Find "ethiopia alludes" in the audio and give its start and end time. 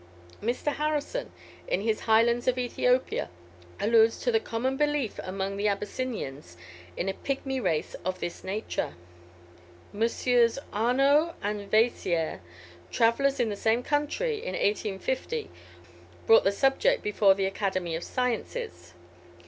2.57-4.19